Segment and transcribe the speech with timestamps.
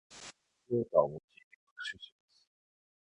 [0.71, 1.25] 音声データを用いて
[1.75, 2.49] 学習します。